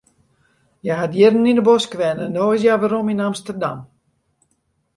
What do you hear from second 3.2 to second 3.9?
Amsterdam.